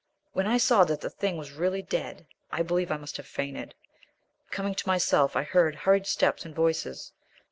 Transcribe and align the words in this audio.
When 0.33 0.47
I 0.47 0.57
saw 0.57 0.83
that 0.85 1.01
the 1.01 1.11
thing 1.11 1.37
was 1.37 1.51
really 1.51 1.83
dead 1.83 2.25
I 2.51 2.63
believe 2.63 2.91
I 2.91 2.97
must 2.97 3.17
have 3.17 3.27
fainted. 3.27 3.75
Coming 4.49 4.73
to 4.73 4.87
myself, 4.87 5.35
I 5.35 5.43
heard 5.43 5.75
hurried 5.75 6.07
steps 6.07 6.43
and 6.43 6.55
voices. 6.55 7.13